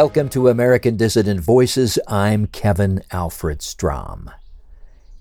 [0.00, 1.98] Welcome to American Dissident Voices.
[2.06, 4.30] I'm Kevin Alfred Strom.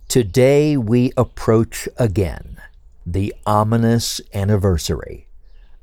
[0.08, 2.62] Today we approach again
[3.04, 5.30] the ominous anniversary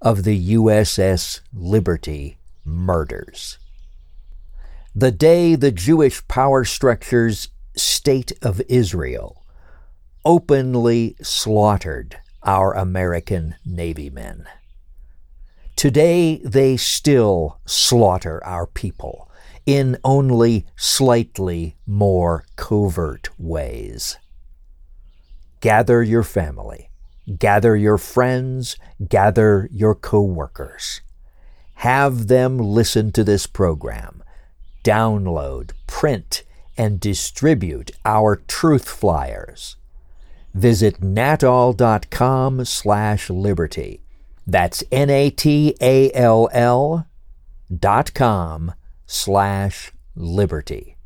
[0.00, 3.58] of the USS Liberty murders.
[4.94, 9.42] The day the Jewish power structures State of Israel
[10.24, 14.46] openly slaughtered our American Navy men.
[15.84, 19.30] Today they still slaughter our people
[19.66, 24.16] in only slightly more covert ways.
[25.60, 26.88] Gather your family,
[27.36, 31.02] gather your friends, gather your co-workers.
[31.74, 34.24] Have them listen to this program.
[34.84, 36.44] Download, print,
[36.78, 39.76] and distribute our truth flyers.
[40.54, 44.03] Visit natall.com slash liberty.
[44.46, 45.36] That's N-A-T-A-L-L
[47.78, 48.74] dot com
[49.06, 50.96] slash liberty.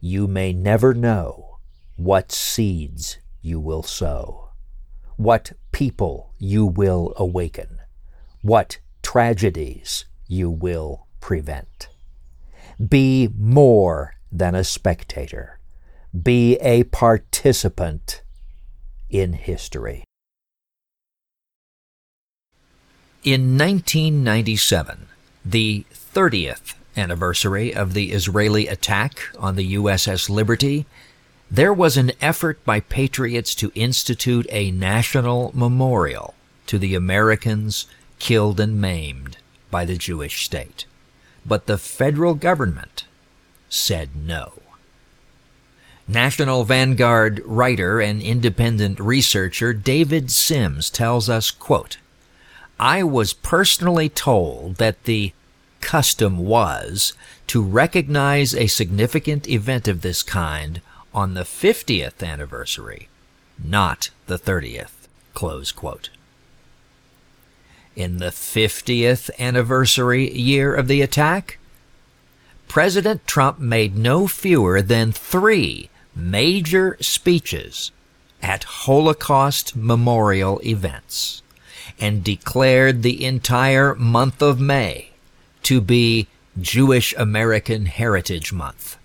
[0.00, 1.58] You may never know
[1.96, 4.50] what seeds you will sow,
[5.16, 7.80] what people you will awaken,
[8.42, 11.88] what tragedies you will prevent.
[12.86, 15.58] Be more than a spectator.
[16.22, 18.22] Be a participant
[19.10, 20.04] in history.
[23.24, 25.08] In 1997,
[25.44, 30.86] the 30th anniversary of the Israeli attack on the USS Liberty,
[31.50, 36.36] there was an effort by patriots to institute a national memorial
[36.68, 37.86] to the Americans
[38.20, 40.86] killed and maimed by the Jewish state.
[41.44, 43.04] But the federal government
[43.68, 44.52] said no.
[46.06, 51.98] National Vanguard writer and independent researcher David Sims tells us, quote,
[52.80, 55.32] I was personally told that the
[55.80, 57.12] custom was
[57.48, 60.80] to recognize a significant event of this kind
[61.12, 63.08] on the 50th anniversary,
[63.62, 65.08] not the 30th.
[65.34, 66.10] Close quote.
[67.96, 71.58] In the 50th anniversary year of the attack,
[72.68, 77.90] President Trump made no fewer than three major speeches
[78.40, 81.42] at Holocaust memorial events
[81.98, 85.10] and declared the entire month of May
[85.64, 86.28] to be
[86.60, 88.96] Jewish American Heritage Month,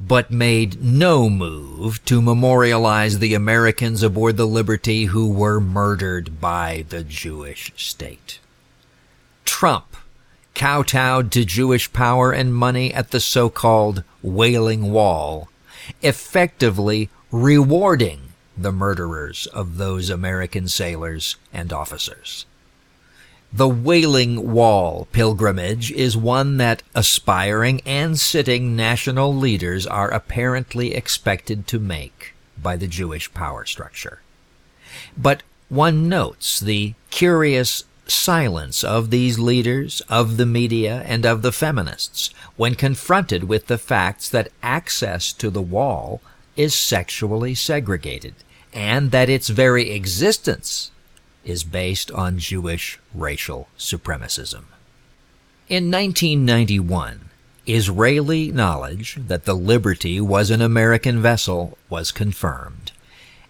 [0.00, 6.84] but made no move to memorialize the Americans aboard the Liberty who were murdered by
[6.88, 8.40] the Jewish state.
[9.44, 9.96] Trump
[10.54, 15.48] kowtowed to Jewish power and money at the so-called Wailing Wall,
[16.02, 18.29] effectively rewarding
[18.62, 22.46] the murderers of those American sailors and officers.
[23.52, 31.66] The Wailing Wall pilgrimage is one that aspiring and sitting national leaders are apparently expected
[31.66, 34.20] to make by the Jewish power structure.
[35.16, 41.52] But one notes the curious silence of these leaders, of the media, and of the
[41.52, 46.20] feminists when confronted with the facts that access to the wall
[46.56, 48.34] is sexually segregated
[48.72, 50.90] and that its very existence
[51.44, 54.64] is based on Jewish racial supremacism.
[55.68, 57.30] In 1991,
[57.66, 62.92] Israeli knowledge that the Liberty was an American vessel was confirmed.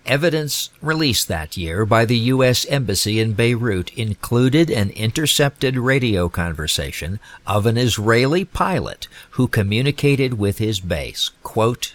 [0.07, 2.67] Evidence released that year by the U.S.
[2.67, 10.59] Embassy in Beirut included an intercepted radio conversation of an Israeli pilot who communicated with
[10.59, 11.95] his base, quote,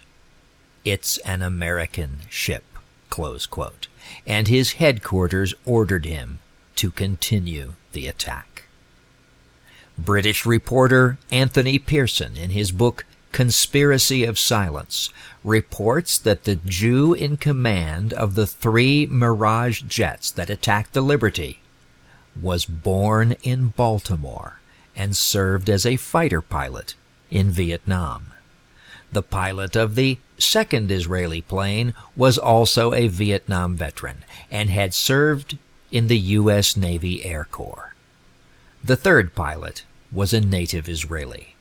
[0.83, 2.63] It's an American ship
[4.25, 6.39] and his headquarters ordered him
[6.75, 8.63] to continue the attack.
[9.97, 15.09] British reporter Anthony Pearson, in his book Conspiracy of Silence,
[15.43, 21.59] reports that the Jew in command of the three Mirage jets that attacked the Liberty
[22.41, 24.59] was born in Baltimore
[24.95, 26.95] and served as a fighter pilot
[27.29, 28.27] in Vietnam.
[29.11, 35.57] The pilot of the second Israeli plane was also a Vietnam veteran and had served
[35.91, 36.75] in the U.S.
[36.75, 37.93] Navy Air Corps.
[38.83, 41.55] The third pilot was a native Israeli.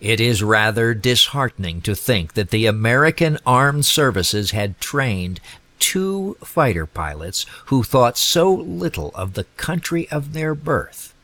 [0.00, 5.40] It is rather disheartening to think that the American Armed Services had trained
[5.78, 11.14] two fighter pilots who thought so little of the country of their birth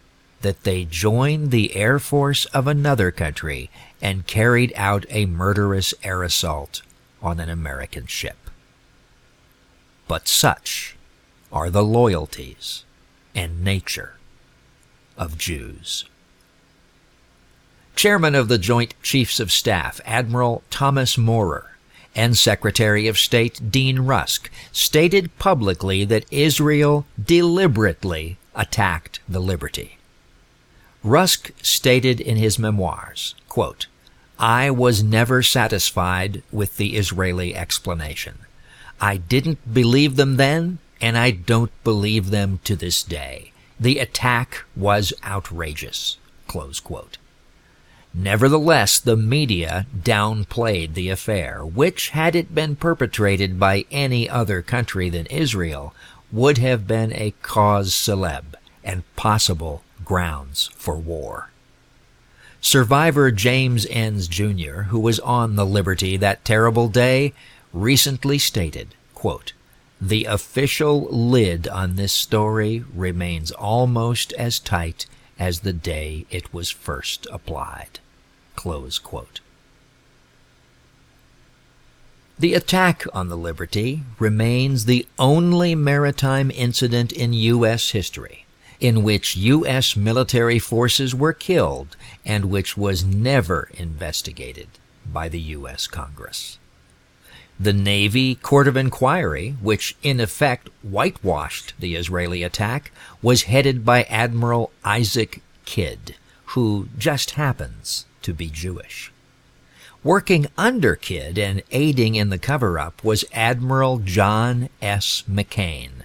[0.47, 3.69] that they joined the Air Force of another country
[4.01, 6.83] and carried out a murderous air assault
[7.21, 8.37] on an American ship.
[10.07, 10.95] But such
[11.51, 12.85] are the loyalties
[13.35, 14.19] and nature
[15.19, 16.05] of Jews.
[17.97, 21.73] Chairman of the Joint Chiefs of Staff, Admiral Thomas Moorer,
[22.15, 29.99] and Secretary of State Dean Rusk stated publicly that Israel deliberately attacked the Liberty.
[31.07, 33.87] Rusk stated in his memoirs, quote,
[34.41, 38.39] I was never satisfied with the Israeli explanation.
[39.01, 43.53] I didn't believe them then, and I don't believe them to this day.
[43.79, 46.19] The attack was outrageous.
[48.13, 55.09] Nevertheless, the media downplayed the affair, which, had it been perpetrated by any other country
[55.09, 55.95] than Israel,
[56.33, 61.51] would have been a cause celeb and possible grounds for war.
[62.63, 67.35] Survivor James Ennes Jr., who was on the Liberty that terrible day,
[67.73, 69.53] recently stated, quote,
[70.01, 75.07] The official lid on this story remains almost as tight
[75.39, 78.01] as the day it was first applied.
[82.39, 87.91] The attack on the Liberty remains the only maritime incident in U.S.
[87.91, 88.46] history
[88.81, 89.97] in which U.S.
[89.97, 94.69] military forces were killed and which was never investigated
[95.11, 95.87] by the U.S.
[95.87, 96.59] Congress.
[97.59, 102.93] The Navy Court of Inquiry, which in effect whitewashed the Israeli attack,
[103.23, 109.11] was headed by Admiral Isaac Kidd, who just happens to be Jewish.
[110.05, 115.25] Working under Kidd and aiding in the cover up was Admiral John S.
[115.29, 116.03] McCain,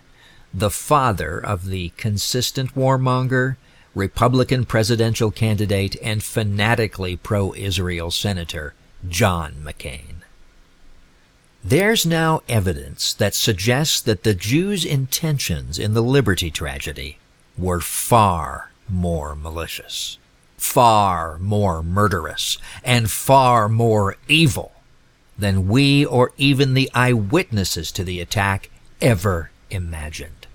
[0.54, 3.58] the father of the consistent warmonger,
[3.96, 8.74] Republican presidential candidate, and fanatically pro Israel Senator
[9.08, 10.22] John McCain.
[11.64, 17.20] There's now evidence that suggests that the Jews' intentions in the Liberty tragedy
[17.58, 20.18] were far more malicious,
[20.58, 24.72] far more murderous, and far more evil
[25.38, 28.70] than we or even the eyewitnesses to the attack
[29.00, 30.48] ever imagined.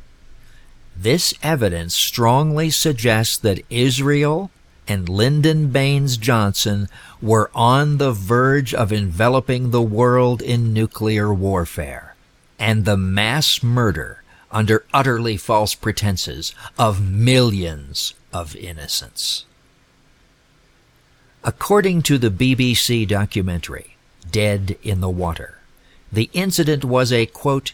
[0.96, 4.50] This evidence strongly suggests that Israel
[4.88, 6.88] and Lyndon Baines Johnson
[7.20, 12.14] were on the verge of enveloping the world in nuclear warfare,
[12.58, 19.44] and the mass murder under utterly false pretenses of millions of innocents.
[21.44, 23.96] According to the BBC documentary,
[24.30, 25.58] Dead in the Water,
[26.10, 27.72] the incident was a, quote,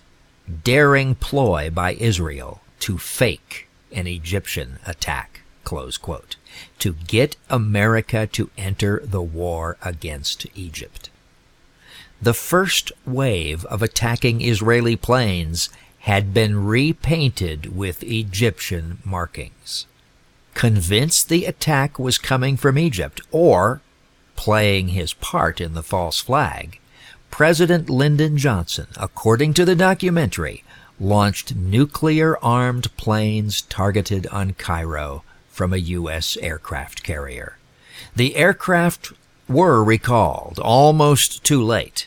[0.64, 6.36] daring ploy by Israel to fake an Egyptian attack, close quote,
[6.78, 11.10] to get America to enter the war against Egypt.
[12.20, 19.86] The first wave of attacking Israeli planes had been repainted with Egyptian markings.
[20.54, 23.80] Convinced the attack was coming from Egypt, or
[24.36, 26.78] playing his part in the false flag,
[27.32, 30.64] President Lyndon Johnson, according to the documentary,
[31.00, 36.36] launched nuclear armed planes targeted on Cairo from a U.S.
[36.36, 37.56] aircraft carrier.
[38.14, 39.14] The aircraft
[39.48, 42.06] were recalled almost too late,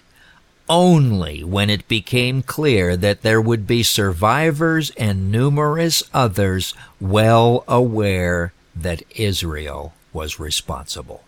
[0.70, 8.54] only when it became clear that there would be survivors and numerous others well aware
[8.76, 11.25] that Israel was responsible.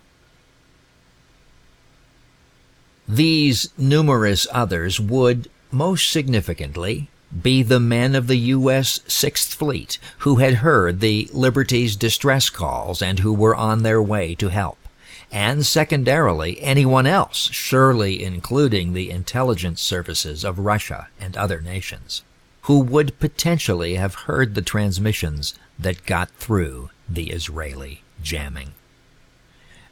[3.07, 7.09] These numerous others would, most significantly,
[7.41, 8.99] be the men of the U.S.
[9.07, 14.35] Sixth Fleet who had heard the Liberty's distress calls and who were on their way
[14.35, 14.77] to help.
[15.31, 22.23] And secondarily, anyone else, surely including the intelligence services of Russia and other nations,
[22.61, 28.73] who would potentially have heard the transmissions that got through the Israeli jamming.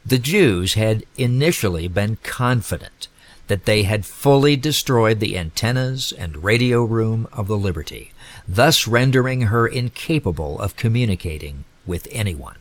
[0.08, 3.08] The Jews had initially been confident
[3.48, 8.12] that they had fully destroyed the antennas and radio room of the Liberty,
[8.46, 12.58] thus rendering her incapable of communicating with anyone.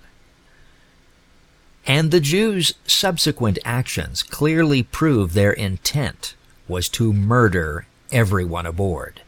[1.85, 6.33] And the Jews' subsequent actions clearly prove their intent
[6.67, 9.21] was to murder everyone aboard,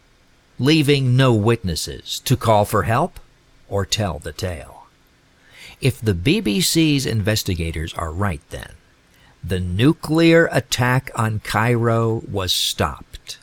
[0.57, 3.19] leaving no witnesses to call for help
[3.69, 4.76] or tell the tale.
[5.79, 8.71] If the BBC's investigators are right then,
[9.43, 13.37] the nuclear attack on Cairo was stopped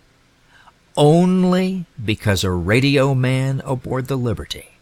[0.96, 4.72] only because a radio man aboard the Liberty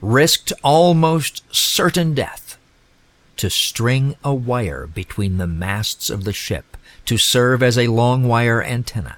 [0.00, 2.56] risked almost certain death
[3.36, 6.76] to string a wire between the masts of the ship
[7.06, 9.16] to serve as a long wire antenna,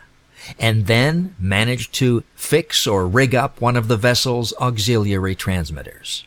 [0.59, 6.27] and then managed to fix or rig up one of the vessel's auxiliary transmitters.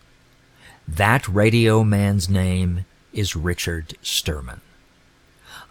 [0.87, 4.61] That radio man's name is Richard Sturman.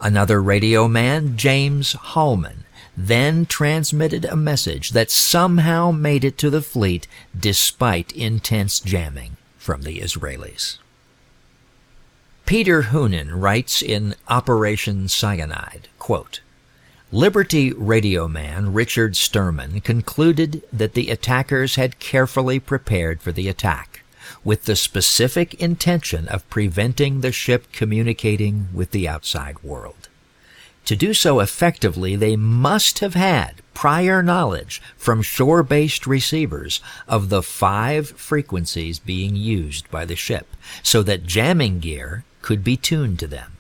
[0.01, 2.65] Another radio man, James Hallman,
[2.97, 7.07] then transmitted a message that somehow made it to the fleet
[7.39, 10.79] despite intense jamming from the Israelis.
[12.45, 16.41] Peter Hounam writes in Operation Cyanide, quote,
[17.11, 23.96] Liberty radio man Richard Sturman concluded that the attackers had carefully prepared for the attack,
[24.47, 30.09] with the specific intention of preventing the ship communicating with the outside world.
[30.85, 37.43] To do so effectively, they must have had prior knowledge from shore-based receivers of the
[37.43, 40.47] five frequencies being used by the ship,
[40.81, 43.57] so that jamming gear could be tuned to them.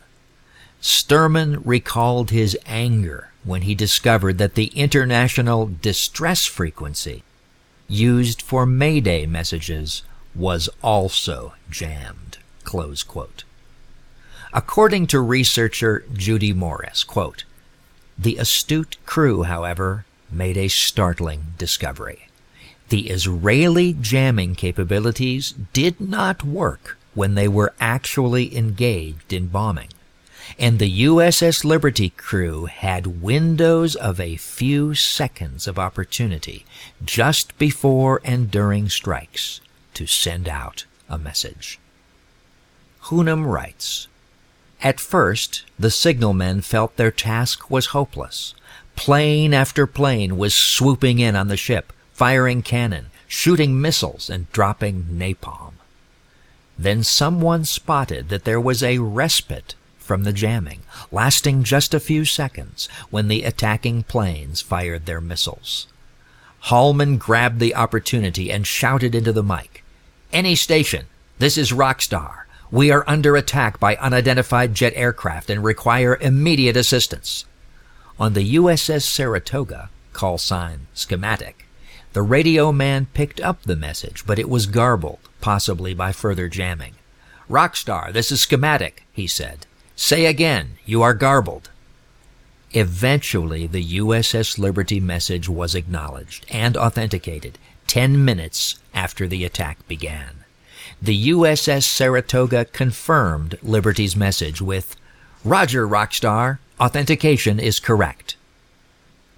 [0.80, 7.24] Sturman recalled his anger when he discovered that the international distress frequency
[7.88, 10.04] used for Mayday messages
[10.36, 12.38] was also jammed.
[14.52, 17.44] According to researcher Judy Morris, quote,
[18.18, 22.28] the astute crew, however, made a startling discovery.
[22.88, 29.88] The Israeli jamming capabilities did not work when they were actually engaged in bombing
[30.58, 36.64] and the USS Liberty crew had windows of a few seconds of opportunity
[37.04, 39.60] just before and during strikes
[39.96, 41.78] to send out a message.
[43.04, 44.08] Hounam writes,
[44.82, 48.54] At first, the signalmen felt their task was hopeless.
[48.94, 55.04] Plane after plane was swooping in on the ship, firing cannon, shooting missiles, and dropping
[55.12, 55.74] napalm.
[56.78, 62.24] Then someone spotted that there was a respite from the jamming, lasting just a few
[62.24, 65.86] seconds when the attacking planes fired their missiles.
[66.60, 69.84] Hallman grabbed the opportunity and shouted into the mic,
[70.36, 71.06] Any station,
[71.38, 72.42] this is Rockstar.
[72.70, 77.46] We are under attack by unidentified jet aircraft and require immediate assistance.
[78.20, 81.66] On the USS Saratoga, call sign schematic,
[82.12, 86.96] the radio man picked up the message, but it was garbled, possibly by further jamming.
[87.48, 89.64] Rockstar, this is schematic, he said.
[89.96, 91.70] Say again, you are garbled.
[92.72, 100.44] Eventually, the USS Liberty message was acknowledged and authenticated 10 minutes after the attack began.
[101.00, 104.96] The USS Saratoga confirmed Liberty's message with,
[105.44, 108.36] Roger, Rockstar, authentication is correct.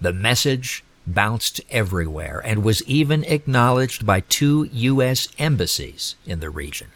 [0.01, 5.27] The message bounced everywhere and was even acknowledged by two U.S.
[5.37, 6.87] embassies in the region.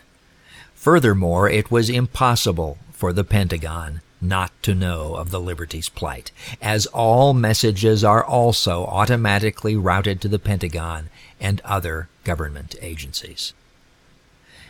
[0.74, 6.86] Furthermore, it was impossible for the Pentagon not to know of the Liberty's plight, as
[6.88, 13.54] all messages are also automatically routed to the Pentagon and other government agencies.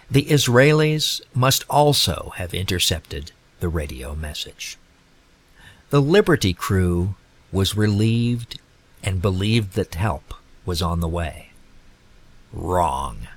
[0.10, 4.78] The Israelis must also have intercepted the radio message.
[5.90, 7.16] The Liberty crew
[7.52, 8.60] was relieved
[9.04, 10.34] and believed that help
[10.66, 11.50] was on the way.
[12.52, 13.28] Wrong.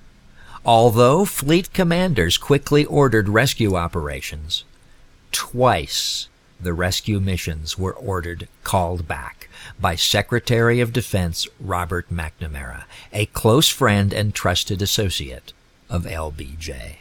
[0.64, 4.64] Although fleet commanders quickly ordered rescue operations,
[5.37, 6.28] Twice
[6.59, 13.69] the rescue missions were ordered called back by Secretary of Defense Robert McNamara, a close
[13.69, 15.52] friend and trusted associate
[15.90, 16.97] of LBJ.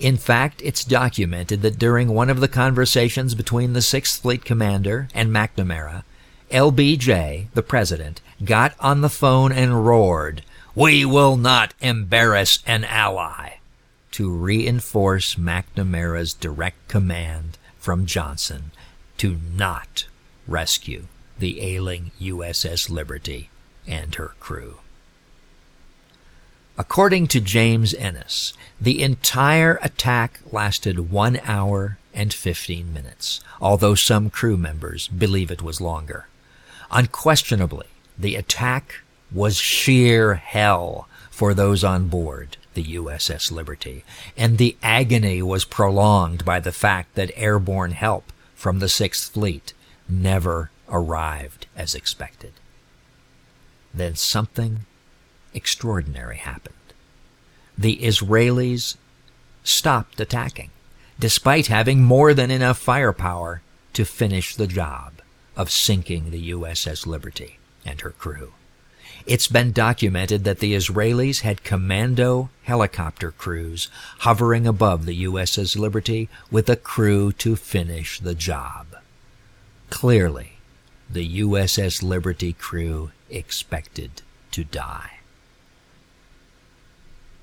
[0.00, 5.06] In fact, it's documented that during one of the conversations between the Sixth Fleet commander
[5.14, 6.02] and McNamara,
[6.50, 10.42] LBJ, the president, got on the phone and roared,
[10.74, 13.58] We will not embarrass an ally
[14.16, 18.70] to reinforce McNamara's direct command from Johnson
[19.18, 20.06] to not
[20.48, 21.04] rescue
[21.38, 23.50] the ailing USS Liberty
[23.86, 24.76] and her crew.
[26.78, 34.30] According to James Ennes, the entire attack lasted one hour and 15 minutes, although some
[34.30, 36.26] crew members believe it was longer.
[36.90, 38.94] Unquestionably, the attack
[39.30, 44.04] was sheer hell for those on board the USS Liberty,
[44.36, 49.72] and the agony was prolonged by the fact that airborne help from the Sixth Fleet
[50.08, 52.52] never arrived as expected.
[53.92, 54.80] Then something
[55.54, 56.74] extraordinary happened.
[57.78, 58.96] The Israelis
[59.64, 60.70] stopped attacking,
[61.18, 63.62] despite having more than enough firepower
[63.94, 65.14] to finish the job
[65.56, 68.52] of sinking the USS Liberty and her crew.
[69.24, 73.88] It's been documented that the Israelis had commando helicopter crews
[74.20, 78.86] hovering above the USS Liberty with a crew to finish the job.
[79.90, 80.58] Clearly,
[81.08, 85.18] the USS Liberty crew expected to die.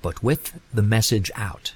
[0.02, 1.72] But with the message out,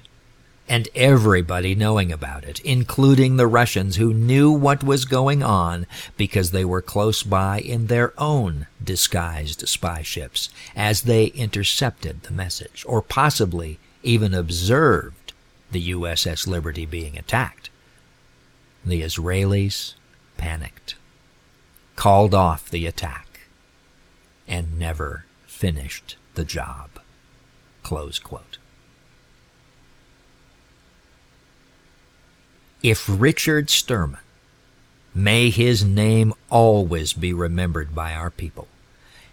[0.69, 6.51] and everybody knowing about it, including the Russians who knew what was going on because
[6.51, 12.85] they were close by in their own disguised spy ships as they intercepted the message,
[12.87, 15.33] or possibly even observed
[15.71, 17.69] the USS Liberty being attacked.
[18.85, 19.95] The Israelis
[20.37, 20.95] panicked,
[21.95, 23.41] called off the attack,
[24.47, 26.89] and never finished the job.
[27.83, 28.48] Close quote.
[32.81, 34.19] If Richard Sturman,
[35.13, 38.69] may his name always be remembered by our people,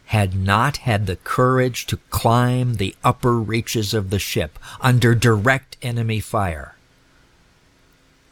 [0.06, 5.76] had not had the courage to climb the upper reaches of the ship under direct
[5.80, 6.74] enemy fire,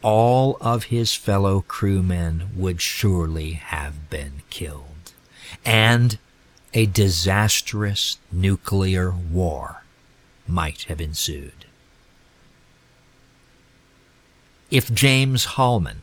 [0.02, 5.12] all of his fellow crewmen would surely have been killed,
[5.64, 6.18] and
[6.72, 9.84] a disastrous nuclear war
[10.48, 11.63] might have ensued
[14.70, 16.02] if James Hallman,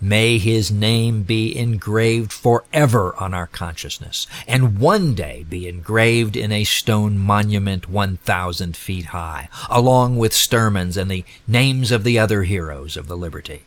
[0.00, 6.52] may his name be engraved forever on our consciousness, and one day be engraved in
[6.52, 12.42] a stone monument 1,000 feet high, along with Sturman's and the names of the other
[12.42, 13.62] heroes of the Liberty.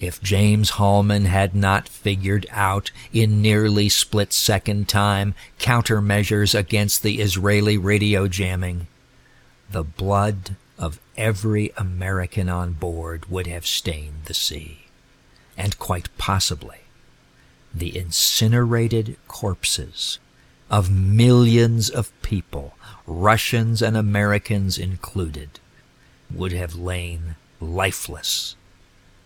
[0.00, 7.20] If James Hallman had not figured out in nearly split second time countermeasures against the
[7.20, 8.86] Israeli radio jamming,
[9.70, 14.86] the blood of every American on board would have stained the sea,
[15.56, 16.78] and quite possibly
[17.72, 20.18] the incinerated corpses
[20.70, 22.74] of millions of people,
[23.06, 25.60] Russians and Americans included,
[26.32, 28.56] would have lain lifeless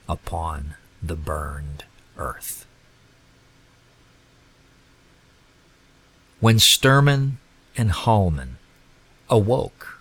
[0.09, 1.85] upon the burned
[2.19, 2.67] earth.
[6.41, 7.33] When Sturman
[7.77, 8.59] and Hallman
[9.31, 9.94] awoke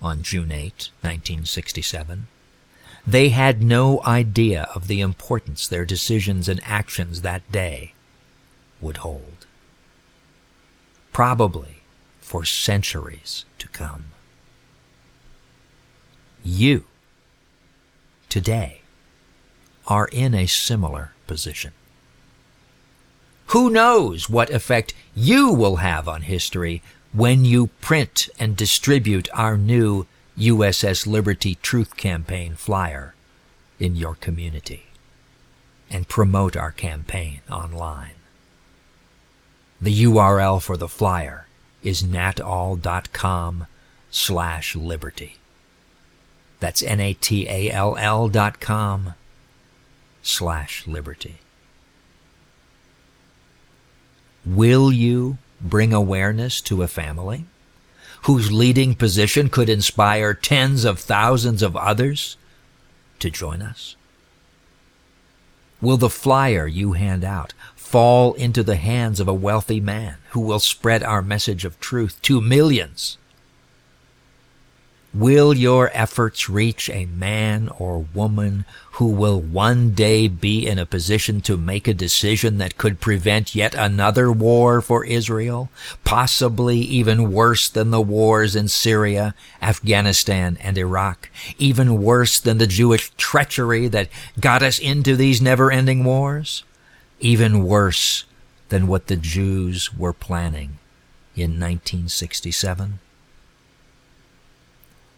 [0.00, 2.26] on June 8, 1967.
[3.06, 7.94] They had no idea of the importance their decisions and actions that day
[8.80, 9.46] would hold.
[11.12, 11.78] Probably
[12.20, 14.06] for centuries to come.
[16.44, 16.84] You,
[18.28, 18.82] today,
[19.86, 21.72] are in a similar position.
[23.46, 29.56] Who knows what effect you will have on history when you print and distribute our
[29.56, 30.06] new
[30.38, 33.14] USS Liberty Truth Campaign flyer
[33.78, 34.86] in your community
[35.90, 38.12] and promote our campaign online.
[39.80, 41.46] The URL for the flyer
[41.82, 43.66] is natall.com
[44.10, 45.36] slash liberty.
[46.60, 49.14] That's N-A-T-A-L-L dot com
[50.22, 51.36] slash liberty.
[54.44, 57.44] Will you bring awareness to a family
[58.22, 62.36] whose leading position could inspire tens of thousands of others
[63.20, 63.96] to join us?
[65.80, 70.40] Will the flyer you hand out fall into the hands of a wealthy man who
[70.40, 73.16] will spread our message of truth to millions?
[75.14, 80.84] Will your efforts reach a man or woman who will one day be in a
[80.84, 85.70] position to make a decision that could prevent yet another war for Israel,
[86.04, 92.66] possibly even worse than the wars in Syria, Afghanistan, and Iraq, even worse than the
[92.66, 96.64] Jewish treachery that got us into these never-ending wars,
[97.18, 98.24] even worse
[98.68, 100.78] than what the Jews were planning
[101.34, 102.98] in 1967?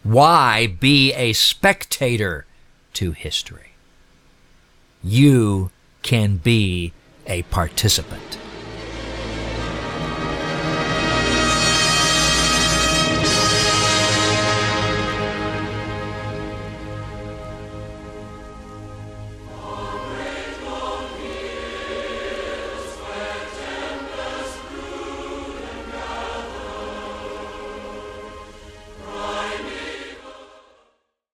[0.02, 2.46] Why be a spectator
[2.94, 3.72] to history?
[5.02, 5.70] You
[6.02, 6.92] can be
[7.26, 8.38] a participant.